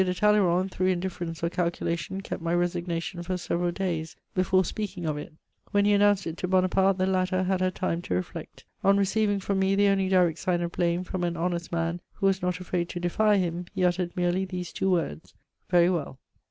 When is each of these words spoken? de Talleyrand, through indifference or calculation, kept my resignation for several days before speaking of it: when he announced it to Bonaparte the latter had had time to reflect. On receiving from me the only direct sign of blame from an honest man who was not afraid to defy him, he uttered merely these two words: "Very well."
de 0.03 0.15
Talleyrand, 0.15 0.71
through 0.71 0.87
indifference 0.87 1.43
or 1.43 1.49
calculation, 1.51 2.21
kept 2.21 2.41
my 2.41 2.55
resignation 2.55 3.21
for 3.21 3.37
several 3.37 3.71
days 3.71 4.15
before 4.33 4.65
speaking 4.65 5.05
of 5.05 5.15
it: 5.15 5.31
when 5.69 5.85
he 5.85 5.93
announced 5.93 6.25
it 6.25 6.37
to 6.37 6.47
Bonaparte 6.47 6.97
the 6.97 7.05
latter 7.05 7.43
had 7.43 7.61
had 7.61 7.75
time 7.75 8.01
to 8.01 8.15
reflect. 8.15 8.65
On 8.83 8.97
receiving 8.97 9.39
from 9.39 9.59
me 9.59 9.75
the 9.75 9.89
only 9.89 10.09
direct 10.09 10.39
sign 10.39 10.61
of 10.61 10.71
blame 10.71 11.03
from 11.03 11.23
an 11.23 11.37
honest 11.37 11.71
man 11.71 12.01
who 12.13 12.25
was 12.25 12.41
not 12.41 12.59
afraid 12.59 12.89
to 12.89 12.99
defy 12.99 13.37
him, 13.37 13.65
he 13.75 13.85
uttered 13.85 14.17
merely 14.17 14.43
these 14.43 14.73
two 14.73 14.89
words: 14.89 15.35
"Very 15.69 15.87
well." 15.91 16.17